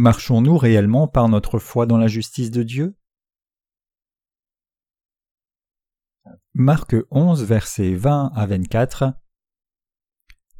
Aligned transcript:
Marchons-nous 0.00 0.56
réellement 0.56 1.08
par 1.08 1.28
notre 1.28 1.58
foi 1.58 1.84
dans 1.84 1.98
la 1.98 2.06
justice 2.06 2.52
de 2.52 2.62
Dieu? 2.62 2.94
Marc 6.54 6.94
11, 7.10 7.42
versets 7.42 7.96
20 7.96 8.30
à 8.32 8.46
24 8.46 9.12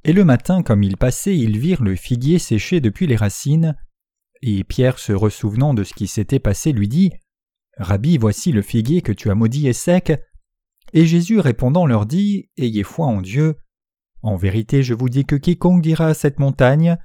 Et 0.03 0.13
le 0.13 0.25
matin, 0.25 0.65
comme 0.65 0.83
ils 0.83 0.97
passaient, 0.97 1.39
ils 1.39 1.57
virent 1.57 1.85
le 1.85 1.95
figuier 1.95 2.41
séché 2.41 2.81
depuis 2.81 3.07
les 3.07 3.15
racines. 3.15 3.77
Et 4.43 4.65
Pierre, 4.65 4.99
se 4.99 5.13
ressouvenant 5.13 5.73
de 5.73 5.85
ce 5.85 5.95
qui 5.95 6.09
s'était 6.09 6.41
passé, 6.41 6.73
lui 6.73 6.89
dit 6.89 7.13
Rabbi, 7.77 8.19
voici 8.19 8.51
le 8.51 8.63
figuier 8.63 9.03
que 9.03 9.13
tu 9.13 9.31
as 9.31 9.37
maudit 9.37 9.69
est 9.69 9.73
sec. 9.73 10.21
Et 10.93 11.07
Jésus 11.07 11.39
répondant 11.39 11.87
leur 11.87 12.07
dit 12.07 12.51
Ayez 12.57 12.83
foi 12.83 13.07
en 13.07 13.21
Dieu. 13.21 13.55
En 14.21 14.35
vérité, 14.35 14.83
je 14.83 14.95
vous 14.95 15.09
dis 15.09 15.25
que 15.25 15.37
quiconque 15.37 15.81
dira 15.81 16.09
à 16.09 16.15
cette 16.15 16.41
montagne 16.41 16.99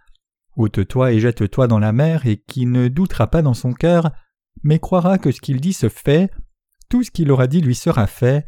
ôte-toi 0.55 1.13
et 1.13 1.19
jette-toi 1.19 1.67
dans 1.67 1.79
la 1.79 1.91
mer, 1.91 2.25
et 2.25 2.37
qui 2.37 2.65
ne 2.65 2.87
doutera 2.87 3.27
pas 3.27 3.41
dans 3.41 3.53
son 3.53 3.73
cœur, 3.73 4.11
mais 4.63 4.79
croira 4.79 5.17
que 5.17 5.31
ce 5.31 5.41
qu'il 5.41 5.59
dit 5.59 5.73
se 5.73 5.89
fait, 5.89 6.31
tout 6.89 7.03
ce 7.03 7.11
qu'il 7.11 7.31
aura 7.31 7.47
dit 7.47 7.61
lui 7.61 7.75
sera 7.75 8.07
fait. 8.07 8.45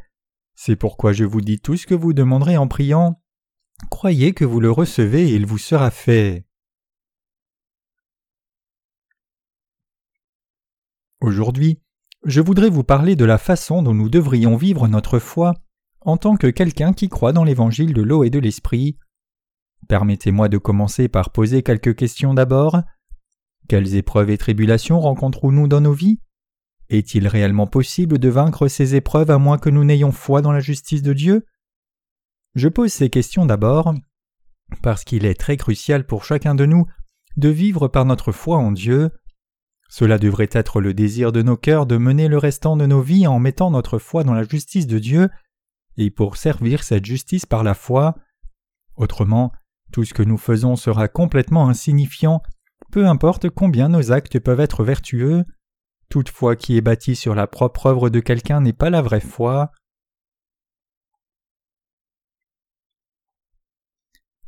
C'est 0.56 0.76
pourquoi 0.76 1.14
je 1.14 1.24
vous 1.24 1.42
dis 1.42 1.60
tout 1.60 1.76
ce 1.76 1.88
que 1.88 1.96
vous 1.96 2.14
demanderez 2.14 2.58
en 2.58 2.68
priant. 2.68 3.22
Croyez 3.90 4.34
que 4.34 4.46
vous 4.46 4.60
le 4.60 4.72
recevez 4.72 5.30
et 5.30 5.36
il 5.36 5.46
vous 5.46 5.58
sera 5.58 5.92
fait. 5.92 6.46
Aujourd'hui, 11.20 11.82
je 12.24 12.42
voudrais 12.42 12.70
vous 12.70 12.84
parler 12.84 13.16
de 13.16 13.26
la 13.26 13.38
façon 13.38 13.82
dont 13.82 13.94
nous 13.94 14.10
devrions 14.10 14.56
vivre 14.56 14.88
notre 14.88 15.20
foi 15.20 15.54
en 16.02 16.18
tant 16.18 16.38
que 16.38 16.48
quelqu'un 16.48 16.94
qui 16.94 17.10
croit 17.10 17.34
dans 17.34 17.44
l'évangile 17.44 17.94
de 17.94 18.02
l'eau 18.02 18.24
et 18.24 18.30
de 18.30 18.40
l'esprit. 18.40 18.98
Permettez-moi 19.88 20.50
de 20.50 20.58
commencer 20.58 21.08
par 21.08 21.32
poser 21.32 21.64
quelques 21.64 21.96
questions 21.96 22.34
d'abord. 22.34 22.82
Quelles 23.68 23.96
épreuves 23.96 24.30
et 24.30 24.38
tribulations 24.38 25.00
rencontrons-nous 25.00 25.68
dans 25.68 25.82
nos 25.82 25.94
vies? 25.94 26.20
Est-il 26.90 27.28
réellement 27.28 27.68
possible 27.68 28.20
de 28.20 28.30
vaincre 28.30 28.68
ces 28.68 28.96
épreuves 28.96 29.32
à 29.32 29.38
moins 29.38 29.58
que 29.58 29.70
nous 29.70 29.84
n'ayons 29.84 30.12
foi 30.12 30.42
dans 30.42 30.52
la 30.52 30.60
justice 30.60 31.02
de 31.02 31.14
Dieu? 31.14 31.46
Je 32.54 32.68
pose 32.68 32.94
ces 32.94 33.10
questions 33.10 33.46
d'abord 33.46 33.94
parce 34.82 35.04
qu'il 35.04 35.26
est 35.26 35.40
très 35.40 35.58
crucial 35.58 36.06
pour 36.06 36.24
chacun 36.24 36.56
de 36.56 36.66
nous 36.66 36.86
de 37.38 37.50
vivre 37.50 37.88
par 37.88 38.06
notre 38.06 38.32
foi 38.32 38.58
en 38.58 38.72
Dieu. 38.72 39.12
Cela 39.90 40.18
devrait 40.18 40.50
être 40.52 40.82
le 40.82 40.94
désir 40.94 41.32
de 41.32 41.42
nos 41.42 41.58
cœurs 41.58 41.86
de 41.86 41.98
mener 41.98 42.28
le 42.28 42.38
restant 42.38 42.78
de 42.78 42.86
nos 42.86 43.02
vies 43.02 43.28
en 43.28 43.40
mettant 43.40 43.72
notre 43.72 44.00
foi 44.00 44.24
dans 44.24 44.34
la 44.34 44.44
justice 44.44 44.88
de 44.88 45.00
Dieu 45.00 45.30
et 45.98 46.10
pour 46.10 46.38
servir 46.38 46.84
cette 46.84 47.06
justice 47.06 47.46
par 47.46 47.64
la 47.64 47.74
foi. 47.74 48.16
Autrement, 48.96 49.52
tout 49.96 50.04
ce 50.04 50.14
que 50.14 50.24
nous 50.24 50.38
faisons 50.38 50.76
sera 50.76 51.08
complètement 51.08 51.70
insignifiant, 51.70 52.42
peu 52.92 53.08
importe 53.08 53.50
combien 53.50 53.88
nos 53.88 54.12
actes 54.12 54.42
peuvent 54.42 54.60
être 54.60 54.84
vertueux. 54.84 55.46
Toute 56.10 56.28
foi 56.28 56.58
qui 56.58 56.76
est 56.76 56.82
bâtie 56.82 57.16
sur 57.16 57.34
la 57.34 57.48
propre 57.48 57.86
œuvre 57.86 58.10
de 58.10 58.20
quelqu'un 58.20 58.60
n'est 58.60 58.74
pas 58.74 58.90
la 58.90 59.02
vraie 59.02 59.22
foi. 59.22 59.72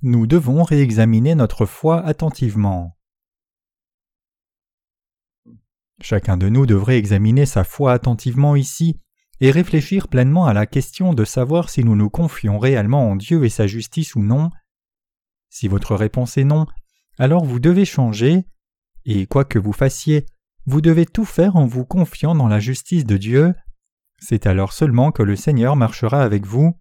Nous 0.01 0.27
devons 0.27 0.63
réexaminer 0.63 1.33
notre 1.33 1.65
foi 1.65 2.03
attentivement. 2.03 2.97
Chacun 6.01 6.35
de 6.35 6.49
nous 6.49 6.65
devrait 6.65 6.97
examiner 6.97 7.45
sa 7.45 7.63
foi 7.63 7.93
attentivement 7.93 8.57
ici 8.57 8.99
et 9.39 9.49
réfléchir 9.49 10.09
pleinement 10.09 10.45
à 10.45 10.51
la 10.51 10.65
question 10.65 11.13
de 11.13 11.23
savoir 11.23 11.69
si 11.69 11.85
nous 11.85 11.95
nous 11.95 12.09
confions 12.09 12.59
réellement 12.59 13.09
en 13.09 13.15
Dieu 13.15 13.45
et 13.45 13.49
sa 13.49 13.65
justice 13.65 14.13
ou 14.15 14.23
non. 14.23 14.51
Si 15.49 15.67
votre 15.67 15.95
réponse 15.95 16.37
est 16.37 16.43
non, 16.43 16.65
alors 17.17 17.45
vous 17.45 17.59
devez 17.59 17.85
changer, 17.85 18.45
et 19.05 19.25
quoi 19.25 19.45
que 19.45 19.59
vous 19.59 19.73
fassiez, 19.73 20.25
vous 20.65 20.81
devez 20.81 21.05
tout 21.05 21.25
faire 21.25 21.55
en 21.55 21.65
vous 21.65 21.85
confiant 21.85 22.35
dans 22.35 22.47
la 22.47 22.59
justice 22.59 23.05
de 23.05 23.17
Dieu. 23.17 23.53
C'est 24.19 24.47
alors 24.47 24.73
seulement 24.73 25.11
que 25.11 25.23
le 25.23 25.35
Seigneur 25.35 25.75
marchera 25.75 26.21
avec 26.21 26.45
vous. 26.45 26.77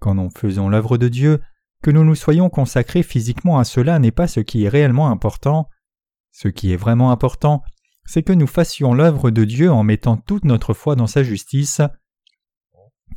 Quand 0.00 0.14
nous 0.14 0.30
faisons 0.30 0.68
l'œuvre 0.68 0.96
de 0.96 1.08
Dieu, 1.08 1.40
que 1.82 1.90
nous 1.90 2.04
nous 2.04 2.14
soyons 2.14 2.48
consacrés 2.48 3.02
physiquement 3.02 3.58
à 3.58 3.64
cela 3.64 3.98
n'est 3.98 4.10
pas 4.10 4.26
ce 4.26 4.40
qui 4.40 4.64
est 4.64 4.70
réellement 4.70 5.10
important. 5.10 5.68
Ce 6.32 6.48
qui 6.48 6.72
est 6.72 6.76
vraiment 6.76 7.10
important, 7.10 7.62
c'est 8.06 8.22
que 8.22 8.32
nous 8.32 8.46
fassions 8.46 8.94
l'œuvre 8.94 9.30
de 9.30 9.44
Dieu 9.44 9.70
en 9.70 9.82
mettant 9.82 10.16
toute 10.16 10.44
notre 10.44 10.72
foi 10.72 10.96
dans 10.96 11.06
sa 11.06 11.22
justice. 11.22 11.82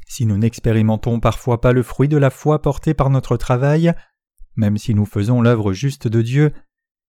Si 0.07 0.25
nous 0.25 0.37
n'expérimentons 0.37 1.21
parfois 1.21 1.61
pas 1.61 1.71
le 1.71 1.81
fruit 1.81 2.09
de 2.09 2.17
la 2.17 2.29
foi 2.29 2.61
portée 2.61 2.93
par 2.93 3.09
notre 3.09 3.37
travail, 3.37 3.93
même 4.57 4.77
si 4.77 4.93
nous 4.93 5.05
faisons 5.05 5.41
l'œuvre 5.41 5.71
juste 5.71 6.07
de 6.07 6.21
Dieu, 6.21 6.51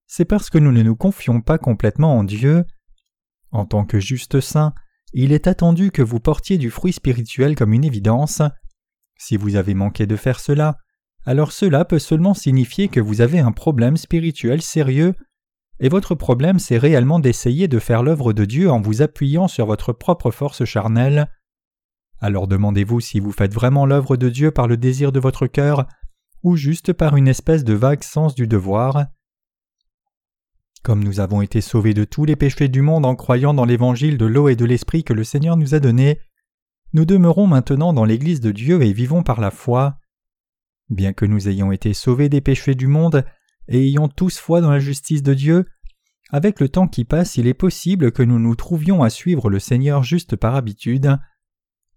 c'est 0.07 0.25
parce 0.25 0.49
que 0.49 0.57
nous 0.57 0.71
ne 0.71 0.83
nous 0.83 0.95
confions 0.95 1.41
pas 1.41 1.57
complètement 1.57 2.17
en 2.17 2.23
Dieu. 2.23 2.63
En 3.51 3.65
tant 3.65 3.85
que 3.85 3.99
juste 3.99 4.39
saint, 4.39 4.73
il 5.13 5.31
est 5.31 5.47
attendu 5.47 5.91
que 5.91 6.01
vous 6.01 6.19
portiez 6.19 6.57
du 6.57 6.69
fruit 6.69 6.93
spirituel 6.93 7.55
comme 7.55 7.73
une 7.73 7.83
évidence. 7.83 8.41
Si 9.17 9.37
vous 9.37 9.55
avez 9.55 9.73
manqué 9.73 10.05
de 10.05 10.15
faire 10.15 10.39
cela, 10.39 10.77
alors 11.25 11.51
cela 11.51 11.83
peut 11.85 11.99
seulement 11.99 12.33
signifier 12.33 12.87
que 12.87 12.99
vous 12.99 13.21
avez 13.21 13.39
un 13.39 13.51
problème 13.51 13.97
spirituel 13.97 14.61
sérieux, 14.61 15.13
et 15.79 15.89
votre 15.89 16.15
problème 16.15 16.59
c'est 16.59 16.77
réellement 16.77 17.19
d'essayer 17.19 17.67
de 17.67 17.79
faire 17.79 18.03
l'œuvre 18.03 18.33
de 18.33 18.45
Dieu 18.45 18.69
en 18.69 18.81
vous 18.81 19.01
appuyant 19.01 19.47
sur 19.47 19.65
votre 19.65 19.93
propre 19.93 20.31
force 20.31 20.65
charnelle. 20.65 21.27
Alors 22.19 22.47
demandez-vous 22.47 22.99
si 22.99 23.19
vous 23.19 23.31
faites 23.31 23.53
vraiment 23.53 23.85
l'œuvre 23.85 24.17
de 24.17 24.29
Dieu 24.29 24.51
par 24.51 24.67
le 24.67 24.77
désir 24.77 25.11
de 25.11 25.19
votre 25.19 25.47
cœur, 25.47 25.87
ou 26.43 26.55
juste 26.55 26.93
par 26.93 27.15
une 27.15 27.27
espèce 27.27 27.63
de 27.63 27.73
vague 27.73 28.03
sens 28.03 28.35
du 28.35 28.47
devoir. 28.47 29.07
Comme 30.83 31.03
nous 31.03 31.19
avons 31.19 31.41
été 31.41 31.59
sauvés 31.61 31.93
de 31.93 32.05
tous 32.05 32.25
les 32.25 32.35
péchés 32.35 32.69
du 32.69 32.81
monde 32.81 33.05
en 33.05 33.15
croyant 33.15 33.53
dans 33.53 33.65
l'évangile 33.65 34.17
de 34.17 34.25
l'eau 34.25 34.47
et 34.47 34.55
de 34.55 34.65
l'esprit 34.65 35.03
que 35.03 35.13
le 35.13 35.23
Seigneur 35.23 35.57
nous 35.57 35.75
a 35.75 35.79
donné, 35.79 36.19
nous 36.93 37.05
demeurons 37.05 37.47
maintenant 37.47 37.93
dans 37.93 38.05
l'Église 38.05 38.39
de 38.39 38.51
Dieu 38.51 38.81
et 38.81 38.93
vivons 38.93 39.21
par 39.21 39.41
la 39.41 39.51
foi. 39.51 39.99
Bien 40.89 41.13
que 41.13 41.25
nous 41.25 41.47
ayons 41.49 41.71
été 41.71 41.93
sauvés 41.93 42.29
des 42.29 42.41
péchés 42.41 42.75
du 42.75 42.87
monde 42.87 43.25
et 43.67 43.85
ayons 43.85 44.07
tous 44.07 44.39
foi 44.39 44.61
dans 44.61 44.71
la 44.71 44.79
justice 44.79 45.21
de 45.21 45.33
Dieu, 45.33 45.65
avec 46.31 46.59
le 46.59 46.69
temps 46.69 46.87
qui 46.87 47.05
passe 47.05 47.37
il 47.37 47.47
est 47.47 47.53
possible 47.53 48.11
que 48.11 48.23
nous 48.23 48.39
nous 48.39 48.55
trouvions 48.55 49.03
à 49.03 49.09
suivre 49.09 49.49
le 49.49 49.59
Seigneur 49.59 50.03
juste 50.03 50.35
par 50.35 50.55
habitude. 50.55 51.17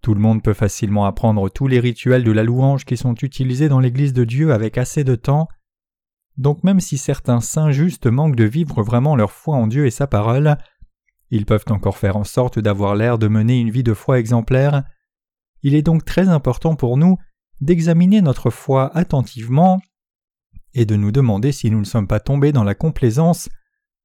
Tout 0.02 0.14
le 0.14 0.20
monde 0.20 0.42
peut 0.42 0.52
facilement 0.52 1.06
apprendre 1.06 1.48
tous 1.48 1.68
les 1.68 1.78
rituels 1.78 2.24
de 2.24 2.32
la 2.32 2.42
louange 2.42 2.84
qui 2.84 2.96
sont 2.96 3.14
utilisés 3.14 3.68
dans 3.68 3.78
l'Église 3.78 4.12
de 4.12 4.24
Dieu 4.24 4.52
avec 4.52 4.76
assez 4.76 5.04
de 5.04 5.14
temps. 5.14 5.46
Donc 6.36 6.64
même 6.64 6.80
si 6.80 6.98
certains 6.98 7.40
saints 7.40 7.70
justes 7.70 8.08
manquent 8.08 8.34
de 8.34 8.44
vivre 8.44 8.82
vraiment 8.82 9.14
leur 9.14 9.30
foi 9.30 9.56
en 9.56 9.68
Dieu 9.68 9.86
et 9.86 9.91
sa 9.91 10.08
parole, 10.08 10.58
ils 11.30 11.46
peuvent 11.46 11.64
encore 11.70 11.98
faire 11.98 12.16
en 12.16 12.24
sorte 12.24 12.58
d'avoir 12.58 12.96
l'air 12.96 13.16
de 13.16 13.28
mener 13.28 13.60
une 13.60 13.70
vie 13.70 13.84
de 13.84 13.94
foi 13.94 14.18
exemplaire. 14.18 14.82
Il 15.62 15.76
est 15.76 15.82
donc 15.82 16.04
très 16.04 16.28
important 16.28 16.74
pour 16.74 16.96
nous 16.96 17.16
d'examiner 17.60 18.22
notre 18.22 18.50
foi 18.50 18.91
attentivement 18.96 19.80
et 20.74 20.84
de 20.84 20.96
nous 20.96 21.12
demander 21.12 21.52
si 21.52 21.70
nous 21.70 21.78
ne 21.78 21.84
sommes 21.84 22.08
pas 22.08 22.18
tombés 22.18 22.50
dans 22.50 22.64
la 22.64 22.74
complaisance 22.74 23.48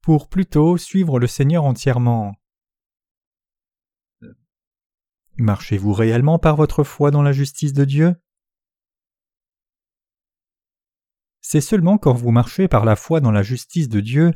pour 0.04 0.30
plutôt 0.30 0.78
suivre 0.78 1.20
le 1.20 1.28
Seigneur 1.28 1.66
entièrement. 1.66 2.36
Marchez-vous 5.38 5.94
réellement 5.94 6.40
par 6.40 6.56
votre 6.56 6.84
foi 6.84 7.12
dans 7.12 7.22
la 7.22 7.32
justice 7.32 7.74
de 7.74 7.86
Dieu? 7.86 8.16
C'est 11.42 11.62
seulement 11.62 12.00
quand 12.00 12.14
vous 12.14 12.32
marchez 12.32 12.68
par 12.68 12.86
la 12.86 12.96
foi 12.96 13.22
dans 13.22 13.32
la 13.32 13.44
justice 13.44 13.88
de 13.88 14.00
Dieu 14.00 14.34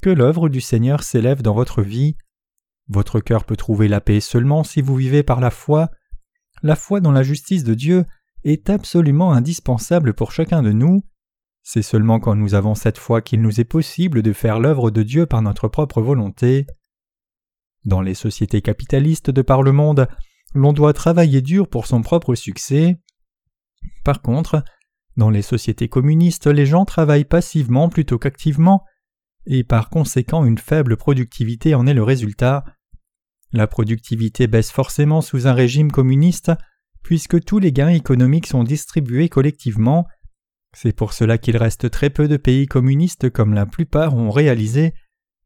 que 0.00 0.10
l'œuvre 0.10 0.48
du 0.48 0.60
Seigneur 0.60 1.02
s'élève 1.02 1.42
dans 1.42 1.54
votre 1.54 1.82
vie. 1.82 2.16
Votre 2.88 3.20
cœur 3.20 3.44
peut 3.44 3.56
trouver 3.56 3.88
la 3.88 4.00
paix 4.00 4.20
seulement 4.20 4.62
si 4.62 4.80
vous 4.80 4.94
vivez 4.94 5.24
par 5.24 5.40
la 5.40 5.50
foi. 5.50 5.90
La 6.62 6.76
foi 6.76 7.00
dans 7.00 7.12
la 7.12 7.24
justice 7.24 7.64
de 7.64 7.74
Dieu 7.74 8.04
est 8.44 8.70
absolument 8.70 9.32
indispensable 9.32 10.14
pour 10.14 10.30
chacun 10.30 10.62
de 10.62 10.72
nous. 10.72 11.02
C'est 11.62 11.82
seulement 11.82 12.20
quand 12.20 12.36
nous 12.36 12.54
avons 12.54 12.74
cette 12.74 12.98
foi 12.98 13.22
qu'il 13.22 13.42
nous 13.42 13.60
est 13.60 13.64
possible 13.64 14.22
de 14.22 14.32
faire 14.32 14.60
l'œuvre 14.60 14.90
de 14.90 15.02
Dieu 15.02 15.26
par 15.26 15.42
notre 15.42 15.66
propre 15.66 16.00
volonté. 16.00 16.66
Dans 17.84 18.02
les 18.02 18.14
sociétés 18.14 18.62
capitalistes 18.62 19.30
de 19.30 19.42
par 19.42 19.62
le 19.62 19.72
monde, 19.72 20.06
l'on 20.54 20.72
doit 20.72 20.92
travailler 20.92 21.42
dur 21.42 21.68
pour 21.68 21.86
son 21.86 22.02
propre 22.02 22.34
succès. 22.34 22.96
Par 24.04 24.22
contre, 24.22 24.64
dans 25.16 25.30
les 25.30 25.42
sociétés 25.42 25.88
communistes, 25.88 26.46
les 26.46 26.66
gens 26.66 26.84
travaillent 26.84 27.24
passivement 27.24 27.88
plutôt 27.88 28.18
qu'activement, 28.18 28.84
et 29.46 29.64
par 29.64 29.90
conséquent 29.90 30.44
une 30.44 30.58
faible 30.58 30.96
productivité 30.96 31.74
en 31.74 31.86
est 31.86 31.94
le 31.94 32.02
résultat. 32.02 32.64
La 33.52 33.66
productivité 33.66 34.46
baisse 34.46 34.70
forcément 34.70 35.20
sous 35.20 35.46
un 35.46 35.52
régime 35.52 35.92
communiste, 35.92 36.50
puisque 37.02 37.44
tous 37.44 37.58
les 37.58 37.72
gains 37.72 37.90
économiques 37.90 38.46
sont 38.46 38.64
distribués 38.64 39.28
collectivement. 39.28 40.06
C'est 40.74 40.96
pour 40.96 41.12
cela 41.12 41.38
qu'il 41.38 41.56
reste 41.56 41.90
très 41.90 42.10
peu 42.10 42.26
de 42.26 42.36
pays 42.36 42.66
communistes 42.66 43.30
comme 43.30 43.54
la 43.54 43.66
plupart 43.66 44.14
ont 44.16 44.30
réalisé 44.30 44.94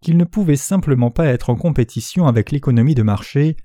qu'ils 0.01 0.17
ne 0.17 0.25
pouvaient 0.25 0.57
simplement 0.57 1.11
pas 1.11 1.27
être 1.27 1.51
en 1.51 1.57
compétition 1.57 2.27
avec 2.27 2.51
l'économie 2.53 2.95
de 2.95 3.03
marché. 3.03 3.57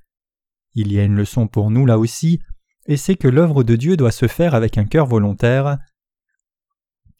Il 0.75 0.91
y 0.91 0.99
a 0.99 1.03
une 1.03 1.15
leçon 1.15 1.47
pour 1.47 1.71
nous 1.71 1.85
là 1.85 1.97
aussi, 1.99 2.39
et 2.85 2.97
c'est 2.97 3.15
que 3.15 3.27
l'œuvre 3.27 3.63
de 3.63 3.75
Dieu 3.75 3.95
doit 3.95 4.11
se 4.11 4.27
faire 4.27 4.55
avec 4.55 4.77
un 4.77 4.85
cœur 4.85 5.05
volontaire. 5.05 5.77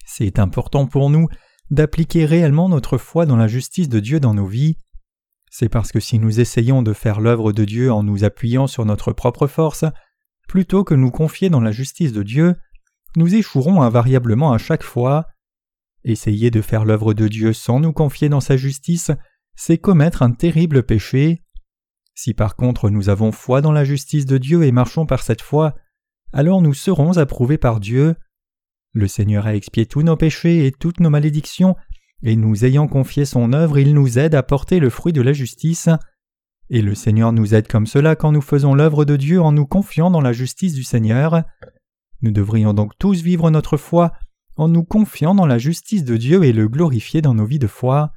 C'est 0.06 0.40
important 0.40 0.88
pour 0.88 1.10
nous 1.10 1.28
d'appliquer 1.70 2.26
réellement 2.26 2.70
notre 2.70 2.98
foi 2.98 3.26
dans 3.26 3.38
la 3.38 3.48
justice 3.48 3.90
de 3.90 4.00
Dieu 4.00 4.20
dans 4.20 4.34
nos 4.34 4.46
vies. 4.46 4.78
C'est 5.50 5.70
parce 5.70 5.92
que 5.92 6.00
si 6.00 6.20
nous 6.20 6.40
essayons 6.40 6.82
de 6.82 6.94
faire 6.94 7.22
l'œuvre 7.22 7.54
de 7.54 7.64
Dieu 7.64 7.92
en 7.92 8.04
nous 8.04 8.24
appuyant 8.24 8.68
sur 8.68 8.86
notre 8.86 9.14
propre 9.14 9.48
force, 9.48 9.86
plutôt 10.48 10.84
que 10.84 10.96
nous 10.96 11.12
confier 11.12 11.50
dans 11.50 11.62
la 11.62 11.72
justice 11.72 12.12
de 12.12 12.24
Dieu, 12.24 12.56
nous 13.16 13.36
échouerons 13.36 13.82
invariablement 13.82 14.52
à 14.52 14.58
chaque 14.58 14.84
fois. 14.84 15.28
Essayer 16.04 16.52
de 16.52 16.62
faire 16.62 16.86
l'œuvre 16.86 17.14
de 17.14 17.28
Dieu 17.28 17.54
sans 17.54 17.80
nous 17.80 17.94
confier 17.94 18.30
dans 18.30 18.42
sa 18.42 18.58
justice, 18.58 19.12
c'est 19.56 19.78
commettre 19.78 20.24
un 20.24 20.32
terrible 20.32 20.84
péché. 20.84 21.43
Si 22.16 22.34
par 22.34 22.56
contre 22.56 22.90
nous 22.90 23.10
avons 23.10 23.32
foi 23.32 23.62
dans 23.62 23.72
la 23.72 23.86
justice 23.86 24.26
de 24.26 24.38
Dieu 24.38 24.64
et 24.64 24.72
marchons 24.72 25.06
par 25.06 25.24
cette 25.24 25.42
foi, 25.42 25.76
alors 26.32 26.62
nous 26.62 26.74
serons 26.74 27.18
approuvés 27.18 27.58
par 27.58 27.80
Dieu. 27.80 28.16
Le 28.94 29.08
Seigneur 29.08 29.48
a 29.48 29.56
expié 29.56 29.86
tous 29.86 30.04
nos 30.04 30.18
péchés 30.18 30.66
et 30.66 30.72
toutes 30.72 31.00
nos 31.00 31.10
malédictions, 31.10 31.76
et 32.22 32.36
nous 32.36 32.64
ayant 32.66 32.88
confié 32.88 33.26
son 33.26 33.54
œuvre, 33.54 33.80
il 33.80 33.94
nous 33.94 34.18
aide 34.18 34.36
à 34.36 34.44
porter 34.44 34.80
le 34.80 34.90
fruit 34.90 35.14
de 35.14 35.22
la 35.22 35.34
justice. 35.34 35.90
Et 36.70 36.82
le 36.82 36.96
Seigneur 36.96 37.34
nous 37.34 37.54
aide 37.54 37.68
comme 37.68 37.86
cela 37.86 38.16
quand 38.16 38.32
nous 38.32 38.42
faisons 38.42 38.74
l'œuvre 38.74 39.06
de 39.06 39.16
Dieu 39.16 39.42
en 39.42 39.52
nous 39.52 39.66
confiant 39.66 40.10
dans 40.10 40.22
la 40.22 40.34
justice 40.34 40.74
du 40.74 40.84
Seigneur. 40.84 41.44
Nous 42.22 42.32
devrions 42.32 42.74
donc 42.74 42.94
tous 42.98 43.22
vivre 43.22 43.52
notre 43.52 43.78
foi 43.78 44.14
en 44.56 44.68
nous 44.68 44.84
confiant 44.84 45.36
dans 45.36 45.46
la 45.46 45.58
justice 45.58 46.04
de 46.04 46.16
Dieu 46.16 46.44
et 46.44 46.54
le 46.54 46.68
glorifier 46.68 47.22
dans 47.22 47.34
nos 47.34 47.46
vies 47.46 47.60
de 47.60 47.68
foi. 47.68 48.14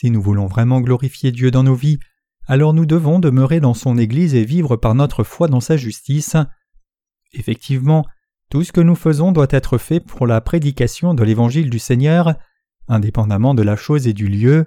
Si 0.00 0.12
nous 0.12 0.22
voulons 0.22 0.46
vraiment 0.46 0.80
glorifier 0.80 1.32
Dieu 1.32 1.50
dans 1.50 1.64
nos 1.64 1.74
vies, 1.74 1.98
alors 2.46 2.72
nous 2.72 2.86
devons 2.86 3.18
demeurer 3.18 3.58
dans 3.58 3.74
son 3.74 3.98
Église 3.98 4.36
et 4.36 4.44
vivre 4.44 4.76
par 4.76 4.94
notre 4.94 5.24
foi 5.24 5.48
dans 5.48 5.58
sa 5.58 5.76
justice. 5.76 6.36
Effectivement, 7.32 8.06
tout 8.48 8.62
ce 8.62 8.70
que 8.70 8.80
nous 8.80 8.94
faisons 8.94 9.32
doit 9.32 9.48
être 9.50 9.76
fait 9.76 9.98
pour 9.98 10.28
la 10.28 10.40
prédication 10.40 11.14
de 11.14 11.24
l'Évangile 11.24 11.68
du 11.68 11.80
Seigneur, 11.80 12.36
indépendamment 12.86 13.54
de 13.54 13.64
la 13.64 13.74
chose 13.74 14.06
et 14.06 14.12
du 14.12 14.28
lieu. 14.28 14.66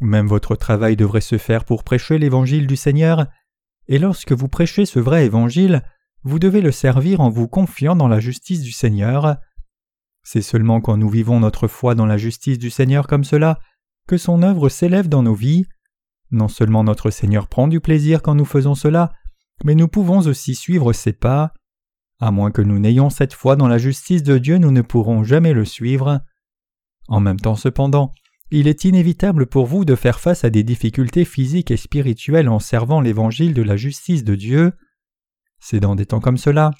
Même 0.00 0.26
votre 0.26 0.56
travail 0.56 0.96
devrait 0.96 1.20
se 1.20 1.38
faire 1.38 1.64
pour 1.64 1.84
prêcher 1.84 2.18
l'Évangile 2.18 2.66
du 2.66 2.74
Seigneur, 2.74 3.28
et 3.86 4.00
lorsque 4.00 4.32
vous 4.32 4.48
prêchez 4.48 4.84
ce 4.84 4.98
vrai 4.98 5.26
Évangile, 5.26 5.84
vous 6.24 6.40
devez 6.40 6.60
le 6.60 6.72
servir 6.72 7.20
en 7.20 7.30
vous 7.30 7.46
confiant 7.46 7.94
dans 7.94 8.08
la 8.08 8.18
justice 8.18 8.62
du 8.62 8.72
Seigneur. 8.72 9.36
C'est 10.24 10.42
seulement 10.42 10.80
quand 10.80 10.96
nous 10.96 11.08
vivons 11.08 11.38
notre 11.38 11.68
foi 11.68 11.94
dans 11.94 12.06
la 12.06 12.16
justice 12.16 12.58
du 12.58 12.70
Seigneur 12.70 13.06
comme 13.06 13.22
cela 13.22 13.60
que 14.06 14.16
son 14.16 14.42
œuvre 14.42 14.68
s'élève 14.68 15.08
dans 15.08 15.22
nos 15.22 15.34
vies. 15.34 15.66
Non 16.30 16.48
seulement 16.48 16.84
notre 16.84 17.10
Seigneur 17.10 17.48
prend 17.48 17.68
du 17.68 17.80
plaisir 17.80 18.22
quand 18.22 18.34
nous 18.34 18.44
faisons 18.44 18.74
cela, 18.74 19.12
mais 19.64 19.74
nous 19.74 19.88
pouvons 19.88 20.20
aussi 20.26 20.54
suivre 20.54 20.92
ses 20.92 21.12
pas. 21.12 21.52
À 22.18 22.30
moins 22.30 22.50
que 22.50 22.62
nous 22.62 22.78
n'ayons 22.78 23.10
cette 23.10 23.34
foi 23.34 23.56
dans 23.56 23.68
la 23.68 23.78
justice 23.78 24.22
de 24.22 24.38
Dieu, 24.38 24.58
nous 24.58 24.70
ne 24.70 24.82
pourrons 24.82 25.22
jamais 25.22 25.52
le 25.52 25.64
suivre. 25.64 26.20
En 27.08 27.20
même 27.20 27.38
temps 27.38 27.56
cependant, 27.56 28.12
il 28.50 28.68
est 28.68 28.84
inévitable 28.84 29.46
pour 29.46 29.66
vous 29.66 29.84
de 29.84 29.94
faire 29.94 30.20
face 30.20 30.44
à 30.44 30.50
des 30.50 30.62
difficultés 30.62 31.24
physiques 31.24 31.70
et 31.70 31.76
spirituelles 31.76 32.48
en 32.48 32.58
servant 32.58 33.00
l'évangile 33.00 33.54
de 33.54 33.62
la 33.62 33.76
justice 33.76 34.24
de 34.24 34.34
Dieu. 34.34 34.72
C'est 35.58 35.80
dans 35.80 35.94
des 35.94 36.06
temps 36.06 36.20
comme 36.20 36.38
cela 36.38 36.70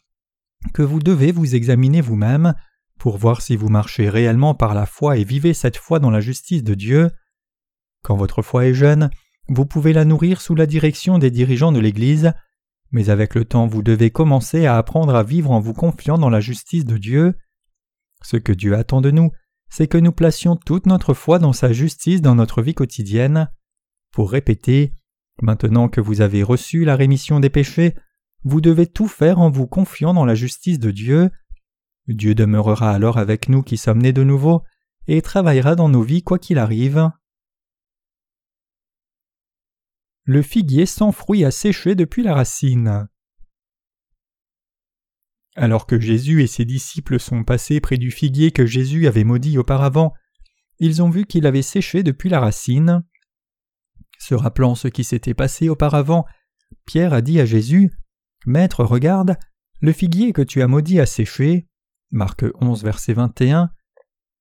que 0.73 0.83
vous 0.83 1.01
devez 1.01 1.33
vous 1.33 1.55
examiner 1.55 2.01
vous-même 2.01 2.55
pour 2.99 3.19
voir 3.19 3.43
si 3.43 3.57
vous 3.57 3.69
marchez 3.69 4.09
réellement 4.09 4.55
par 4.55 4.75
la 4.75 4.87
foi 4.87 5.17
et 5.17 5.25
vivez 5.25 5.55
cette 5.55 5.77
foi 5.77 5.99
dans 5.99 6.11
la 6.11 6.21
justice 6.21 6.65
de 6.65 6.75
Dieu. 6.75 7.11
Quand 8.03 8.17
votre 8.17 8.43
foi 8.43 8.67
est 8.67 8.75
jeune, 8.75 9.11
vous 9.49 9.67
pouvez 9.67 9.93
la 9.93 10.05
nourrir 10.05 10.41
sous 10.41 10.55
la 10.55 10.67
direction 10.67 11.19
des 11.19 11.31
dirigeants 11.31 11.73
de 11.73 11.79
l'Église, 11.79 12.33
mais 12.91 13.11
avec 13.11 13.35
le 13.35 13.45
temps 13.45 13.67
vous 13.67 13.83
devez 13.83 14.11
commencer 14.11 14.67
à 14.67 14.77
apprendre 14.77 15.15
à 15.15 15.23
vivre 15.23 15.51
en 15.51 15.61
vous 15.61 15.75
confiant 15.75 16.19
dans 16.19 16.31
la 16.31 16.41
justice 16.41 16.85
de 16.85 16.99
Dieu. 16.99 17.35
Ce 18.23 18.37
que 18.37 18.53
Dieu 18.53 18.75
attend 18.75 19.01
de 19.01 19.11
nous, 19.11 19.31
c'est 19.69 19.89
que 19.89 19.99
nous 19.99 20.13
placions 20.13 20.57
toute 20.57 20.87
notre 20.87 21.15
foi 21.15 21.39
dans 21.39 21.53
sa 21.53 21.73
justice 21.73 22.23
dans 22.23 22.35
notre 22.35 22.63
vie 22.63 22.75
quotidienne. 22.75 23.51
Pour 24.13 24.31
répéter, 24.31 24.93
maintenant 25.43 25.89
que 25.89 26.01
vous 26.01 26.21
avez 26.21 26.43
reçu 26.43 26.85
la 26.85 26.97
rémission 26.97 27.41
des 27.41 27.51
péchés, 27.51 27.95
vous 28.45 28.61
devez 28.61 28.87
tout 28.87 29.09
faire 29.09 29.41
en 29.41 29.51
vous 29.51 29.67
confiant 29.67 30.15
dans 30.15 30.25
la 30.25 30.35
justice 30.35 30.79
de 30.79 30.91
Dieu. 30.91 31.31
Dieu 32.09 32.35
demeurera 32.35 32.93
alors 32.93 33.19
avec 33.19 33.49
nous 33.49 33.63
qui 33.63 33.77
sommes 33.77 34.03
nés 34.03 34.13
de 34.13 34.23
nouveau 34.23 34.63
et 35.07 35.23
travaillera 35.23 35.75
dans 35.75 35.89
nos 35.89 36.03
vies 36.03 36.23
quoi 36.23 36.39
qu'il 36.39 36.59
arrive. 36.59 37.11
Le 40.25 40.43
figuier 40.43 40.87
sans 40.87 41.13
fruit 41.13 41.45
a 41.45 41.51
séché 41.51 41.95
depuis 41.95 42.23
la 42.23 42.35
racine. 42.35 43.09
Alors 45.55 45.87
que 45.87 45.99
Jésus 45.99 46.43
et 46.43 46.47
ses 46.47 46.65
disciples 46.65 47.19
sont 47.19 47.45
passés 47.45 47.81
près 47.81 47.97
du 47.97 48.11
figuier 48.11 48.51
que 48.51 48.67
Jésus 48.67 49.07
avait 49.07 49.25
maudit 49.25 49.57
auparavant, 49.57 50.13
ils 50.79 51.03
ont 51.03 51.09
vu 51.09 51.25
qu'il 51.25 51.47
avait 51.47 51.63
séché 51.63 52.03
depuis 52.03 52.29
la 52.29 52.41
racine. 52.41 53.05
Se 54.19 54.35
rappelant 54.35 54.75
ce 54.75 54.89
qui 54.89 55.05
s'était 55.05 55.35
passé 55.35 55.69
auparavant, 55.69 56.27
Pierre 56.85 57.13
a 57.13 57.23
dit 57.23 57.41
à 57.41 57.47
Jésus 57.47 57.91
Maître, 58.45 58.85
regarde, 58.85 59.37
le 59.81 59.93
figuier 59.93 60.33
que 60.33 60.43
tu 60.43 60.61
as 60.63 60.69
maudit 60.69 61.01
a 61.01 61.07
séché. 61.07 61.67
Marc 62.11 62.45
11, 62.61 62.83
verset 62.85 63.15
21. 63.15 63.71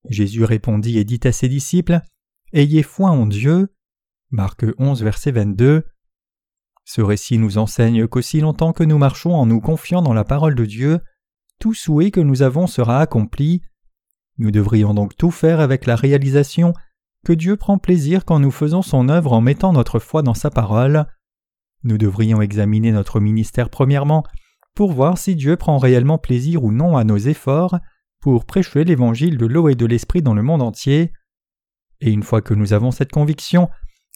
Jésus 0.10 0.44
répondit 0.44 0.98
et 1.00 1.04
dit 1.04 1.20
à 1.24 1.32
ses 1.32 1.50
disciples 1.50 2.02
Ayez 2.54 2.84
foi 2.84 3.10
en 3.10 3.26
Dieu. 3.26 3.74
Marc 4.30 4.66
11, 4.78 5.04
verset 5.04 5.32
22. 5.32 5.84
Ce 6.84 7.02
récit 7.02 7.40
nous 7.40 7.58
enseigne 7.58 8.08
qu'aussi 8.08 8.40
longtemps 8.40 8.74
que 8.74 8.84
nous 8.84 9.00
marchons 9.00 9.34
en 9.34 9.48
nous 9.48 9.60
confiant 9.60 10.04
dans 10.04 10.14
la 10.14 10.24
parole 10.24 10.54
de 10.54 10.66
Dieu, 10.66 11.00
tout 11.60 11.74
souhait 11.74 12.12
que 12.12 12.20
nous 12.20 12.44
avons 12.44 12.68
sera 12.68 13.00
accompli. 13.00 13.62
Nous 14.38 14.52
devrions 14.52 14.94
donc 14.94 15.18
tout 15.18 15.32
faire 15.32 15.60
avec 15.60 15.88
la 15.88 15.96
réalisation 15.96 16.74
que 17.26 17.34
Dieu 17.34 17.58
prend 17.58 17.80
plaisir 17.80 18.24
quand 18.26 18.40
nous 18.40 18.52
faisons 18.52 18.84
son 18.84 19.10
œuvre 19.10 19.34
en 19.34 19.42
mettant 19.42 19.74
notre 19.74 19.98
foi 19.98 20.22
dans 20.22 20.36
sa 20.36 20.52
parole. 20.52 21.08
Nous 21.84 21.98
devrions 21.98 22.42
examiner 22.42 22.92
notre 22.92 23.20
ministère 23.20 23.70
premièrement 23.70 24.24
pour 24.76 24.92
voir 24.92 25.18
si 25.18 25.36
Dieu 25.36 25.56
prend 25.56 25.78
réellement 25.78 26.18
plaisir 26.18 26.64
ou 26.64 26.72
non 26.72 26.98
à 26.98 27.04
nos 27.04 27.18
efforts 27.18 27.80
pour 28.22 28.46
prêcher 28.46 28.84
l'évangile 28.84 29.38
de 29.38 29.46
l'eau 29.46 29.70
et 29.70 29.76
de 29.76 29.86
l'esprit 29.86 30.22
dans 30.22 30.34
le 30.34 30.44
monde 30.44 30.62
entier. 30.62 31.14
Et 32.02 32.12
une 32.12 32.24
fois 32.24 32.42
que 32.42 32.54
nous 32.54 32.74
avons 32.74 32.92
cette 32.92 33.12
conviction, 33.12 33.70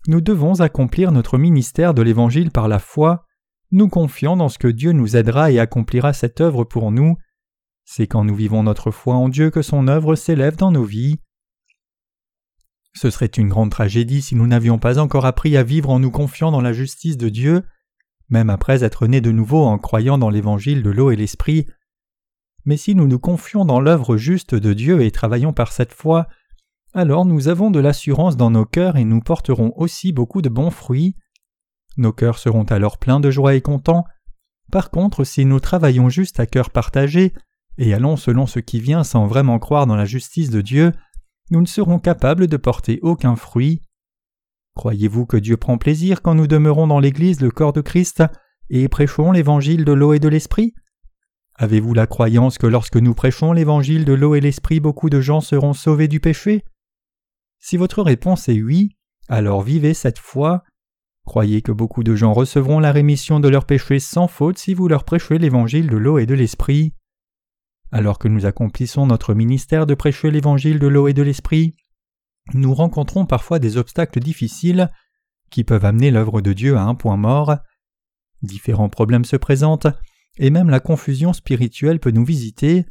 nous 0.07 0.21
devons 0.21 0.59
accomplir 0.61 1.11
notre 1.11 1.37
ministère 1.37 1.93
de 1.93 2.01
l'Évangile 2.01 2.51
par 2.51 2.67
la 2.67 2.79
foi, 2.79 3.25
nous 3.71 3.87
confiant 3.87 4.35
dans 4.35 4.49
ce 4.49 4.57
que 4.57 4.67
Dieu 4.67 4.91
nous 4.91 5.15
aidera 5.15 5.51
et 5.51 5.59
accomplira 5.59 6.13
cette 6.13 6.41
œuvre 6.41 6.63
pour 6.63 6.91
nous. 6.91 7.17
C'est 7.85 8.07
quand 8.07 8.23
nous 8.23 8.35
vivons 8.35 8.63
notre 8.63 8.91
foi 8.91 9.15
en 9.15 9.29
Dieu 9.29 9.49
que 9.49 9.61
son 9.61 9.87
œuvre 9.87 10.15
s'élève 10.15 10.55
dans 10.55 10.71
nos 10.71 10.83
vies. 10.83 11.19
Ce 12.93 13.09
serait 13.09 13.27
une 13.27 13.49
grande 13.49 13.71
tragédie 13.71 14.21
si 14.21 14.35
nous 14.35 14.47
n'avions 14.47 14.79
pas 14.79 14.99
encore 14.99 15.25
appris 15.25 15.55
à 15.55 15.63
vivre 15.63 15.89
en 15.89 15.99
nous 15.99 16.11
confiant 16.11 16.51
dans 16.51 16.61
la 16.61 16.73
justice 16.73 17.17
de 17.17 17.29
Dieu, 17.29 17.63
même 18.29 18.49
après 18.49 18.83
être 18.83 19.07
nés 19.07 19.21
de 19.21 19.31
nouveau 19.31 19.63
en 19.63 19.77
croyant 19.77 20.17
dans 20.17 20.29
l'Évangile 20.29 20.83
de 20.83 20.89
l'eau 20.89 21.11
et 21.11 21.15
l'Esprit. 21.15 21.65
Mais 22.65 22.77
si 22.77 22.95
nous 22.95 23.07
nous 23.07 23.19
confions 23.19 23.65
dans 23.65 23.79
l'œuvre 23.79 24.17
juste 24.17 24.55
de 24.55 24.73
Dieu 24.73 25.01
et 25.01 25.11
travaillons 25.11 25.53
par 25.53 25.71
cette 25.71 25.93
foi, 25.93 26.27
alors 26.93 27.25
nous 27.25 27.47
avons 27.47 27.71
de 27.71 27.79
l'assurance 27.79 28.37
dans 28.37 28.51
nos 28.51 28.65
cœurs 28.65 28.97
et 28.97 29.05
nous 29.05 29.21
porterons 29.21 29.73
aussi 29.75 30.11
beaucoup 30.11 30.41
de 30.41 30.49
bons 30.49 30.71
fruits. 30.71 31.15
Nos 31.97 32.13
cœurs 32.13 32.37
seront 32.37 32.63
alors 32.63 32.97
pleins 32.97 33.19
de 33.19 33.31
joie 33.31 33.55
et 33.55 33.61
contents. 33.61 34.05
Par 34.71 34.91
contre, 34.91 35.23
si 35.23 35.45
nous 35.45 35.59
travaillons 35.59 36.09
juste 36.09 36.39
à 36.39 36.45
cœur 36.45 36.69
partagé 36.69 37.33
et 37.77 37.93
allons 37.93 38.17
selon 38.17 38.45
ce 38.45 38.59
qui 38.59 38.79
vient 38.79 39.03
sans 39.03 39.25
vraiment 39.25 39.59
croire 39.59 39.87
dans 39.87 39.95
la 39.95 40.05
justice 40.05 40.49
de 40.49 40.61
Dieu, 40.61 40.91
nous 41.51 41.61
ne 41.61 41.65
serons 41.65 41.99
capables 41.99 42.47
de 42.47 42.57
porter 42.57 42.99
aucun 43.01 43.35
fruit. 43.35 43.81
Croyez-vous 44.79 45.25
que 45.25 45.35
Dieu 45.35 45.57
prend 45.57 45.77
plaisir 45.77 46.21
quand 46.21 46.35
nous 46.35 46.47
demeurons 46.47 46.87
dans 46.87 47.01
l'Église 47.01 47.41
le 47.41 47.51
corps 47.51 47.73
de 47.73 47.81
Christ 47.81 48.23
et 48.69 48.87
prêchons 48.87 49.33
l'évangile 49.33 49.83
de 49.83 49.91
l'eau 49.91 50.13
et 50.13 50.19
de 50.19 50.29
l'esprit? 50.29 50.73
Avez-vous 51.55 51.93
la 51.93 52.07
croyance 52.07 52.57
que 52.57 52.65
lorsque 52.65 52.95
nous 52.95 53.13
prêchons 53.13 53.51
l'évangile 53.51 54.05
de 54.05 54.13
l'eau 54.13 54.35
et 54.35 54.39
l'esprit 54.39 54.79
beaucoup 54.79 55.09
de 55.09 55.19
gens 55.19 55.41
seront 55.41 55.73
sauvés 55.73 56.07
du 56.07 56.21
péché? 56.21 56.63
Si 57.59 57.75
votre 57.75 58.01
réponse 58.01 58.47
est 58.47 58.61
oui, 58.61 58.95
alors 59.27 59.63
vivez 59.63 59.93
cette 59.93 60.17
foi. 60.17 60.63
Croyez 61.25 61.61
que 61.61 61.73
beaucoup 61.73 62.05
de 62.05 62.15
gens 62.15 62.31
recevront 62.31 62.79
la 62.79 62.93
rémission 62.93 63.41
de 63.41 63.49
leurs 63.49 63.65
péchés 63.65 63.99
sans 63.99 64.29
faute 64.29 64.59
si 64.59 64.73
vous 64.75 64.87
leur 64.87 65.03
prêchez 65.03 65.39
l'évangile 65.39 65.87
de 65.87 65.97
l'eau 65.97 66.19
et 66.19 66.25
de 66.25 66.35
l'esprit. 66.35 66.93
Alors 67.91 68.17
que 68.17 68.29
nous 68.29 68.45
accomplissons 68.45 69.07
notre 69.07 69.33
ministère 69.33 69.85
de 69.85 69.93
prêcher 69.93 70.31
l'évangile 70.31 70.79
de 70.79 70.87
l'eau 70.87 71.09
et 71.09 71.13
de 71.13 71.23
l'esprit, 71.23 71.75
nous 72.53 72.73
rencontrons 72.73 73.25
parfois 73.25 73.59
des 73.59 73.77
obstacles 73.77 74.19
difficiles 74.19 74.91
qui 75.49 75.63
peuvent 75.63 75.85
amener 75.85 76.11
l'œuvre 76.11 76.41
de 76.41 76.53
Dieu 76.53 76.77
à 76.77 76.83
un 76.83 76.95
point 76.95 77.17
mort. 77.17 77.57
Différents 78.41 78.89
problèmes 78.89 79.25
se 79.25 79.35
présentent, 79.35 79.87
et 80.37 80.49
même 80.49 80.69
la 80.69 80.79
confusion 80.79 81.33
spirituelle 81.33 81.99
peut 81.99 82.11
nous 82.11 82.25
visiter. 82.25 82.85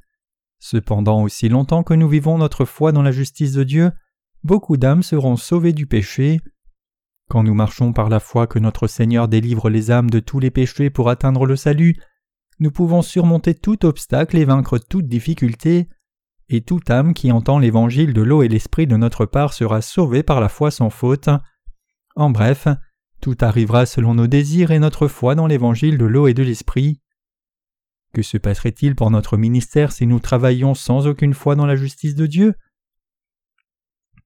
Cependant, 0.58 1.22
aussi 1.22 1.48
longtemps 1.48 1.82
que 1.82 1.94
nous 1.94 2.08
vivons 2.08 2.36
notre 2.36 2.64
foi 2.64 2.92
dans 2.92 3.02
la 3.02 3.12
justice 3.12 3.52
de 3.52 3.64
Dieu, 3.64 3.92
beaucoup 4.42 4.76
d'âmes 4.76 5.02
seront 5.02 5.36
sauvées 5.36 5.72
du 5.72 5.86
péché. 5.86 6.40
Quand 7.28 7.42
nous 7.42 7.54
marchons 7.54 7.92
par 7.92 8.08
la 8.08 8.20
foi 8.20 8.46
que 8.46 8.58
notre 8.58 8.86
Seigneur 8.86 9.28
délivre 9.28 9.70
les 9.70 9.90
âmes 9.90 10.10
de 10.10 10.20
tous 10.20 10.40
les 10.40 10.50
péchés 10.50 10.90
pour 10.90 11.10
atteindre 11.10 11.46
le 11.46 11.56
salut, 11.56 11.96
nous 12.58 12.70
pouvons 12.70 13.02
surmonter 13.02 13.54
tout 13.54 13.86
obstacle 13.86 14.36
et 14.36 14.44
vaincre 14.44 14.78
toute 14.78 15.06
difficulté. 15.06 15.88
Et 16.48 16.62
toute 16.62 16.90
âme 16.90 17.14
qui 17.14 17.30
entend 17.32 17.58
l'évangile 17.58 18.12
de 18.12 18.22
l'eau 18.22 18.42
et 18.42 18.48
l'esprit 18.48 18.86
de 18.86 18.96
notre 18.96 19.26
part 19.26 19.52
sera 19.52 19.82
sauvée 19.82 20.22
par 20.22 20.40
la 20.40 20.48
foi 20.48 20.70
sans 20.70 20.90
faute. 20.90 21.28
En 22.16 22.30
bref, 22.30 22.68
tout 23.20 23.36
arrivera 23.40 23.86
selon 23.86 24.14
nos 24.14 24.26
désirs 24.26 24.70
et 24.70 24.78
notre 24.78 25.08
foi 25.08 25.34
dans 25.34 25.46
l'évangile 25.46 25.98
de 25.98 26.06
l'eau 26.06 26.26
et 26.26 26.34
de 26.34 26.42
l'esprit. 26.42 27.00
Que 28.14 28.22
se 28.22 28.38
passerait-il 28.38 28.94
pour 28.94 29.10
notre 29.10 29.36
ministère 29.36 29.92
si 29.92 30.06
nous 30.06 30.20
travaillions 30.20 30.74
sans 30.74 31.06
aucune 31.06 31.34
foi 31.34 31.56
dans 31.56 31.66
la 31.66 31.76
justice 31.76 32.14
de 32.14 32.26
Dieu? 32.26 32.54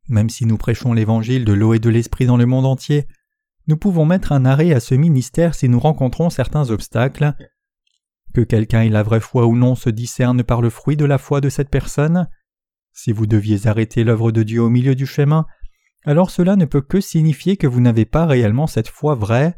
Même 0.09 0.31
si 0.31 0.47
nous 0.47 0.57
prêchons 0.57 0.93
l'évangile 0.93 1.45
de 1.45 1.53
l'eau 1.53 1.75
et 1.75 1.79
de 1.79 1.91
l'esprit 1.91 2.27
dans 2.27 2.37
le 2.37 2.47
monde 2.47 2.67
entier, 2.67 3.07
nous 3.67 3.77
pouvons 3.77 4.05
mettre 4.05 4.33
un 4.33 4.45
arrêt 4.45 4.73
à 4.73 4.81
ce 4.81 4.95
ministère 4.95 5.55
si 5.55 5.69
nous 5.69 5.81
rencontrons 5.81 6.31
certains 6.31 6.71
obstacles. 6.71 7.35
Que 8.35 8.41
quelqu'un 8.41 8.83
ait 8.83 8.89
la 8.89 9.03
vraie 9.03 9.21
foi 9.21 9.47
ou 9.47 9.57
non 9.57 9.75
se 9.75 9.91
discerne 9.91 10.43
par 10.43 10.63
le 10.63 10.71
fruit 10.71 10.97
de 10.97 11.05
la 11.05 11.19
foi 11.19 11.41
de 11.41 11.49
cette 11.49 11.69
personne? 11.69 12.29
Si 12.93 13.13
vous 13.13 13.27
deviez 13.27 13.67
arrêter 13.67 14.05
l'œuvre 14.05 14.33
de 14.33 14.43
Dieu 14.43 14.63
au 14.63 14.69
milieu 14.69 14.95
du 14.95 15.07
chemin, 15.07 15.47
alors 16.05 16.31
cela 16.31 16.57
ne 16.57 16.65
peut 16.65 16.81
que 16.81 17.01
signifier 17.01 17.57
que 17.57 17.67
vous 17.67 17.81
n'avez 17.81 18.05
pas 18.05 18.27
réellement 18.27 18.67
cette 18.67 18.89
foi 18.89 19.15
vraie. 19.15 19.57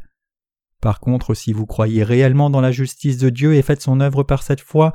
Par 0.81 0.99
contre, 0.99 1.33
si 1.33 1.53
vous 1.53 1.65
croyez 1.65 2.03
réellement 2.03 2.49
dans 2.49 2.61
la 2.61 2.71
justice 2.71 3.17
de 3.17 3.29
Dieu 3.29 3.55
et 3.55 3.61
faites 3.61 3.81
son 3.81 3.99
œuvre 3.99 4.23
par 4.23 4.43
cette 4.43 4.61
foi, 4.61 4.93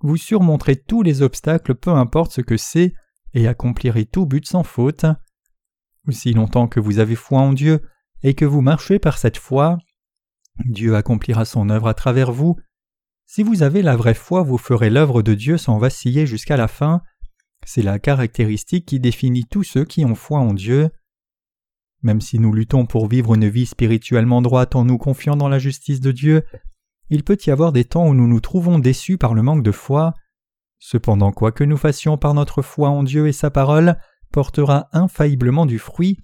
vous 0.00 0.16
surmonterez 0.16 0.76
tous 0.76 1.02
les 1.02 1.22
obstacles 1.22 1.74
peu 1.74 1.90
importe 1.90 2.32
ce 2.32 2.40
que 2.40 2.56
c'est, 2.56 2.92
et 3.34 3.48
accomplirez 3.48 4.06
tout 4.06 4.24
but 4.24 4.46
sans 4.46 4.62
faute. 4.62 5.04
Aussi 6.08 6.32
longtemps 6.32 6.68
que 6.68 6.80
vous 6.80 6.98
avez 6.98 7.16
foi 7.16 7.40
en 7.40 7.52
Dieu, 7.52 7.82
et 8.22 8.34
que 8.34 8.44
vous 8.44 8.62
marchez 8.62 8.98
par 8.98 9.18
cette 9.18 9.36
foi, 9.36 9.78
Dieu 10.64 10.96
accomplira 10.96 11.44
son 11.44 11.68
œuvre 11.68 11.88
à 11.88 11.94
travers 11.94 12.32
vous. 12.32 12.56
Si 13.26 13.42
vous 13.42 13.64
avez 13.64 13.82
la 13.82 13.96
vraie 13.96 14.14
foi, 14.14 14.42
vous 14.42 14.56
ferez 14.56 14.88
l'œuvre 14.88 15.20
de 15.20 15.34
Dieu 15.34 15.58
sans 15.58 15.78
vaciller 15.78 16.26
jusqu'à 16.26 16.56
la 16.56 16.68
fin. 16.68 17.02
C'est 17.66 17.82
la 17.82 17.98
caractéristique 17.98 18.86
qui 18.86 19.00
définit 19.00 19.44
tous 19.44 19.64
ceux 19.64 19.84
qui 19.84 20.04
ont 20.04 20.14
foi 20.14 20.38
en 20.38 20.54
Dieu. 20.54 20.90
Même 22.02 22.20
si 22.20 22.38
nous 22.38 22.52
luttons 22.52 22.86
pour 22.86 23.08
vivre 23.08 23.34
une 23.34 23.48
vie 23.48 23.66
spirituellement 23.66 24.42
droite 24.42 24.76
en 24.76 24.84
nous 24.84 24.96
confiant 24.96 25.36
dans 25.36 25.48
la 25.48 25.58
justice 25.58 26.00
de 26.00 26.12
Dieu, 26.12 26.44
il 27.10 27.24
peut 27.24 27.36
y 27.44 27.50
avoir 27.50 27.72
des 27.72 27.84
temps 27.84 28.06
où 28.06 28.14
nous 28.14 28.28
nous 28.28 28.40
trouvons 28.40 28.78
déçus 28.78 29.18
par 29.18 29.34
le 29.34 29.42
manque 29.42 29.64
de 29.64 29.72
foi. 29.72 30.14
Cependant, 30.78 31.32
quoi 31.32 31.50
que 31.50 31.64
nous 31.64 31.76
fassions 31.76 32.16
par 32.16 32.32
notre 32.32 32.62
foi 32.62 32.90
en 32.90 33.02
Dieu 33.02 33.26
et 33.26 33.32
sa 33.32 33.50
parole, 33.50 33.98
portera 34.30 34.88
infailliblement 34.92 35.66
du 35.66 35.80
fruit, 35.80 36.18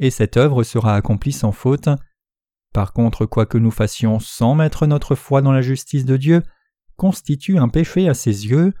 et 0.00 0.10
cette 0.10 0.36
œuvre 0.36 0.64
sera 0.64 0.96
accomplie 0.96 1.32
sans 1.32 1.52
faute. 1.52 1.88
Par 2.78 2.92
contre, 2.92 3.26
quoi 3.26 3.44
que 3.44 3.58
nous 3.58 3.72
fassions 3.72 4.20
sans 4.20 4.54
mettre 4.54 4.86
notre 4.86 5.16
foi 5.16 5.42
dans 5.42 5.50
la 5.50 5.62
justice 5.62 6.04
de 6.04 6.16
Dieu, 6.16 6.44
constitue 6.94 7.58
un 7.58 7.68
péché 7.68 8.08
à 8.08 8.14
ses 8.14 8.46
yeux. 8.46 8.72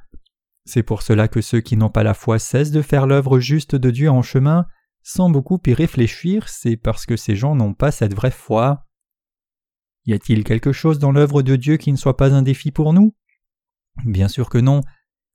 C'est 0.66 0.84
pour 0.84 1.02
cela 1.02 1.26
que 1.26 1.40
ceux 1.40 1.60
qui 1.60 1.76
n'ont 1.76 1.88
pas 1.90 2.04
la 2.04 2.14
foi 2.14 2.38
cessent 2.38 2.70
de 2.70 2.80
faire 2.80 3.08
l'œuvre 3.08 3.40
juste 3.40 3.74
de 3.74 3.90
Dieu 3.90 4.08
en 4.08 4.22
chemin, 4.22 4.66
sans 5.02 5.30
beaucoup 5.30 5.58
y 5.66 5.74
réfléchir, 5.74 6.48
c'est 6.48 6.76
parce 6.76 7.06
que 7.06 7.16
ces 7.16 7.34
gens 7.34 7.56
n'ont 7.56 7.74
pas 7.74 7.90
cette 7.90 8.14
vraie 8.14 8.30
foi. 8.30 8.86
Y 10.06 10.12
a-t-il 10.12 10.44
quelque 10.44 10.70
chose 10.70 11.00
dans 11.00 11.10
l'œuvre 11.10 11.42
de 11.42 11.56
Dieu 11.56 11.76
qui 11.76 11.90
ne 11.90 11.96
soit 11.96 12.16
pas 12.16 12.32
un 12.32 12.42
défi 12.42 12.70
pour 12.70 12.92
nous? 12.92 13.16
Bien 14.04 14.28
sûr 14.28 14.48
que 14.48 14.58
non. 14.58 14.80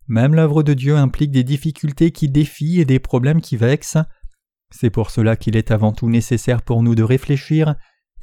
Même 0.07 0.35
l'œuvre 0.35 0.63
de 0.63 0.73
Dieu 0.73 0.95
implique 0.95 1.31
des 1.31 1.43
difficultés 1.43 2.11
qui 2.11 2.29
défient 2.29 2.79
et 2.79 2.85
des 2.85 2.99
problèmes 2.99 3.41
qui 3.41 3.57
vexent. 3.57 3.97
C'est 4.71 4.89
pour 4.89 5.09
cela 5.09 5.35
qu'il 5.35 5.57
est 5.57 5.71
avant 5.71 5.91
tout 5.91 6.07
nécessaire 6.07 6.61
pour 6.61 6.81
nous 6.81 6.95
de 6.95 7.03
réfléchir 7.03 7.75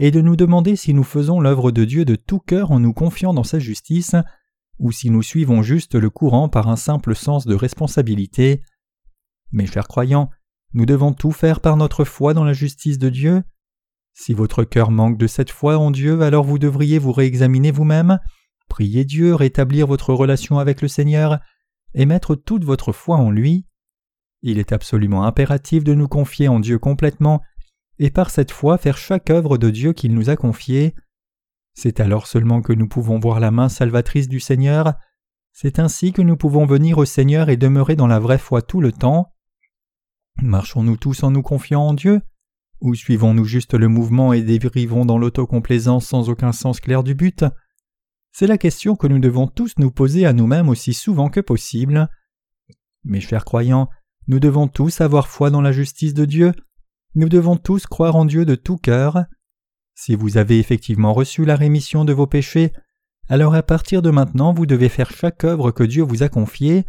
et 0.02 0.10
de 0.10 0.22
nous 0.22 0.34
demander 0.34 0.76
si 0.76 0.94
nous 0.94 1.04
faisons 1.04 1.40
l'œuvre 1.40 1.70
de 1.70 1.84
Dieu 1.84 2.06
de 2.06 2.16
tout 2.16 2.38
cœur 2.40 2.72
en 2.72 2.80
nous 2.80 2.94
confiant 2.94 3.34
dans 3.34 3.44
sa 3.44 3.58
justice, 3.58 4.16
ou 4.78 4.92
si 4.92 5.10
nous 5.10 5.22
suivons 5.22 5.60
juste 5.60 5.94
le 5.94 6.08
courant 6.08 6.48
par 6.48 6.68
un 6.68 6.76
simple 6.76 7.14
sens 7.14 7.46
de 7.46 7.54
responsabilité. 7.54 8.62
Mes 9.52 9.66
chers 9.66 9.86
croyants, 9.86 10.30
nous 10.72 10.86
devons 10.86 11.12
tout 11.12 11.32
faire 11.32 11.60
par 11.60 11.76
notre 11.76 12.04
foi 12.04 12.32
dans 12.32 12.44
la 12.44 12.54
justice 12.54 12.98
de 12.98 13.10
Dieu. 13.10 13.42
Si 14.14 14.32
votre 14.32 14.64
cœur 14.64 14.90
manque 14.90 15.18
de 15.18 15.26
cette 15.26 15.50
foi 15.50 15.76
en 15.76 15.90
Dieu, 15.90 16.22
alors 16.22 16.44
vous 16.44 16.58
devriez 16.58 16.98
vous 16.98 17.12
réexaminer 17.12 17.70
vous-même, 17.70 18.20
prier 18.70 19.04
Dieu, 19.04 19.34
rétablir 19.34 19.86
votre 19.86 20.14
relation 20.14 20.58
avec 20.58 20.80
le 20.80 20.88
Seigneur, 20.88 21.40
et 21.92 22.06
mettre 22.06 22.36
toute 22.36 22.64
votre 22.64 22.92
foi 22.92 23.18
en 23.18 23.30
lui. 23.30 23.66
Il 24.40 24.58
est 24.58 24.72
absolument 24.72 25.24
impératif 25.24 25.84
de 25.84 25.92
nous 25.92 26.08
confier 26.08 26.48
en 26.48 26.58
Dieu 26.58 26.78
complètement 26.78 27.42
et 28.00 28.10
par 28.10 28.30
cette 28.30 28.50
foi 28.50 28.78
faire 28.78 28.96
chaque 28.96 29.30
œuvre 29.30 29.58
de 29.58 29.70
Dieu 29.70 29.92
qu'il 29.92 30.14
nous 30.14 30.30
a 30.30 30.36
confiée. 30.36 30.94
C'est 31.74 32.00
alors 32.00 32.26
seulement 32.26 32.62
que 32.62 32.72
nous 32.72 32.88
pouvons 32.88 33.20
voir 33.20 33.38
la 33.38 33.52
main 33.52 33.68
salvatrice 33.68 34.26
du 34.26 34.40
Seigneur, 34.40 34.94
c'est 35.52 35.78
ainsi 35.78 36.12
que 36.12 36.22
nous 36.22 36.36
pouvons 36.36 36.64
venir 36.64 36.96
au 36.96 37.04
Seigneur 37.04 37.50
et 37.50 37.58
demeurer 37.58 37.96
dans 37.96 38.06
la 38.06 38.18
vraie 38.18 38.38
foi 38.38 38.62
tout 38.62 38.80
le 38.80 38.92
temps. 38.92 39.32
Marchons-nous 40.40 40.96
tous 40.96 41.22
en 41.22 41.30
nous 41.30 41.42
confiant 41.42 41.82
en 41.82 41.94
Dieu? 41.94 42.22
Ou 42.80 42.94
suivons-nous 42.94 43.44
juste 43.44 43.74
le 43.74 43.88
mouvement 43.88 44.32
et 44.32 44.40
dérivons 44.40 45.04
dans 45.04 45.18
l'autocomplaisance 45.18 46.06
sans 46.06 46.30
aucun 46.30 46.52
sens 46.52 46.80
clair 46.80 47.02
du 47.02 47.14
but? 47.14 47.44
C'est 48.32 48.46
la 48.46 48.56
question 48.56 48.96
que 48.96 49.08
nous 49.08 49.18
devons 49.18 49.46
tous 49.46 49.74
nous 49.76 49.90
poser 49.90 50.24
à 50.24 50.32
nous-mêmes 50.32 50.70
aussi 50.70 50.94
souvent 50.94 51.28
que 51.28 51.40
possible. 51.40 52.08
Mes 53.04 53.20
chers 53.20 53.44
croyants, 53.44 53.90
nous 54.26 54.40
devons 54.40 54.68
tous 54.68 55.02
avoir 55.02 55.28
foi 55.28 55.50
dans 55.50 55.60
la 55.60 55.72
justice 55.72 56.14
de 56.14 56.24
Dieu. 56.24 56.52
Nous 57.14 57.28
devons 57.28 57.56
tous 57.56 57.86
croire 57.86 58.16
en 58.16 58.24
Dieu 58.24 58.44
de 58.44 58.54
tout 58.54 58.76
cœur. 58.76 59.24
Si 59.94 60.14
vous 60.14 60.36
avez 60.36 60.58
effectivement 60.58 61.12
reçu 61.12 61.44
la 61.44 61.56
rémission 61.56 62.04
de 62.04 62.12
vos 62.12 62.26
péchés, 62.26 62.72
alors 63.28 63.54
à 63.54 63.62
partir 63.62 64.00
de 64.00 64.10
maintenant 64.10 64.52
vous 64.52 64.66
devez 64.66 64.88
faire 64.88 65.10
chaque 65.10 65.44
œuvre 65.44 65.72
que 65.72 65.82
Dieu 65.84 66.02
vous 66.02 66.22
a 66.22 66.28
confiée, 66.28 66.84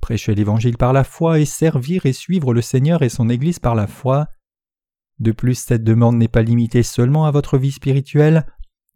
prêcher 0.00 0.34
l'Évangile 0.34 0.76
par 0.76 0.92
la 0.92 1.02
foi 1.02 1.40
et 1.40 1.44
servir 1.44 2.06
et 2.06 2.12
suivre 2.12 2.54
le 2.54 2.62
Seigneur 2.62 3.02
et 3.02 3.08
son 3.08 3.28
Église 3.28 3.58
par 3.58 3.74
la 3.74 3.86
foi. 3.86 4.28
De 5.18 5.32
plus, 5.32 5.54
cette 5.54 5.84
demande 5.84 6.16
n'est 6.16 6.28
pas 6.28 6.42
limitée 6.42 6.82
seulement 6.82 7.26
à 7.26 7.30
votre 7.30 7.58
vie 7.58 7.72
spirituelle, 7.72 8.46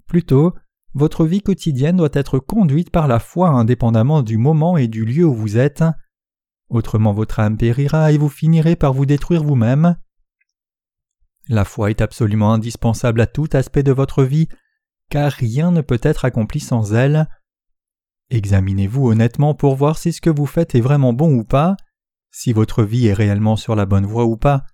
plutôt, 0.07 0.55
votre 0.95 1.27
vie 1.27 1.43
quotidienne 1.43 1.97
doit 1.97 2.09
être 2.13 2.39
conduite 2.39 2.91
par 2.91 3.09
la 3.09 3.19
foi 3.19 3.51
indépendamment 3.51 4.23
du 4.23 4.39
moment 4.39 4.77
et 4.77 4.89
du 4.89 5.05
lieu 5.05 5.25
où 5.25 5.35
vous 5.35 5.59
êtes. 5.59 5.85
Autrement 6.69 7.13
votre 7.13 7.41
âme 7.41 7.57
périra 7.57 8.11
et 8.13 8.19
vous 8.19 8.29
finirez 8.29 8.75
par 8.75 8.93
vous 8.93 9.07
détruire 9.07 9.45
vous-même. 9.45 9.97
La 11.49 11.65
foi 11.65 11.91
est 11.91 12.03
absolument 12.03 12.53
indispensable 12.53 13.23
à 13.23 13.27
tout 13.27 13.49
aspect 13.53 13.83
de 13.83 13.93
votre 13.93 14.23
vie, 14.23 14.49
car 15.11 15.33
rien 15.33 15.71
ne 15.71 15.81
peut 15.81 16.01
être 16.03 16.27
accompli 16.27 16.61
sans 16.61 16.93
elle. 16.93 17.27
Examinez-vous 18.31 19.09
honnêtement 19.09 19.55
pour 19.55 19.75
voir 19.75 19.97
si 19.97 20.13
ce 20.13 20.21
que 20.21 20.29
vous 20.29 20.45
faites 20.45 20.75
est 20.75 20.83
vraiment 20.83 21.15
bon 21.15 21.33
ou 21.35 21.45
pas, 21.45 21.77
si 22.31 22.53
votre 22.53 22.83
vie 22.83 23.07
est 23.07 23.15
réellement 23.15 23.57
sur 23.57 23.75
la 23.75 23.87
bonne 23.87 24.05
voie 24.05 24.27
ou 24.27 24.37
pas, 24.37 24.65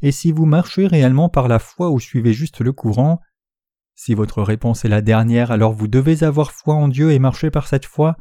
et 0.00 0.10
si 0.10 0.32
vous 0.32 0.46
marchez 0.46 0.86
réellement 0.86 1.28
par 1.28 1.48
la 1.48 1.58
foi 1.58 1.90
ou 1.90 2.00
suivez 2.00 2.32
juste 2.32 2.60
le 2.60 2.72
courant. 2.72 3.20
Si 3.94 4.14
votre 4.14 4.42
réponse 4.42 4.86
est 4.86 4.88
la 4.88 5.02
dernière, 5.02 5.50
alors 5.50 5.74
vous 5.74 5.86
devez 5.86 6.24
avoir 6.24 6.50
foi 6.52 6.74
en 6.74 6.88
Dieu 6.88 7.12
et 7.12 7.18
marcher 7.18 7.50
par 7.50 7.68
cette 7.68 7.84
foi. 7.84 8.16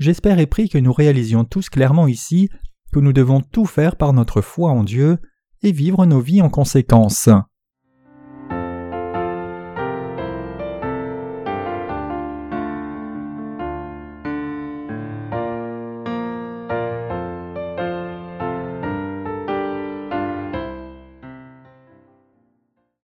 J'espère 0.00 0.40
et 0.40 0.46
prie 0.46 0.68
que 0.68 0.78
nous 0.78 0.92
réalisions 0.92 1.44
tous 1.44 1.70
clairement 1.70 2.08
ici 2.08 2.50
que 2.92 2.98
nous 2.98 3.12
devons 3.12 3.40
tout 3.40 3.66
faire 3.66 3.94
par 3.94 4.12
notre 4.12 4.40
foi 4.40 4.70
en 4.70 4.82
Dieu 4.82 5.18
et 5.62 5.72
vivre 5.72 6.06
nos 6.06 6.20
vies 6.20 6.42
en 6.42 6.50
conséquence. 6.50 7.28